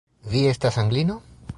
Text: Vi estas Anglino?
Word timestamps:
Vi 0.31 0.41
estas 0.53 0.79
Anglino? 0.85 1.21